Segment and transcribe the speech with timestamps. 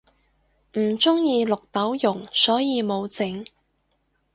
[0.73, 3.45] 唔鍾意綠豆蓉所以無整